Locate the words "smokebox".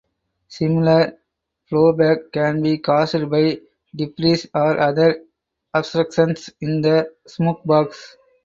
7.29-8.15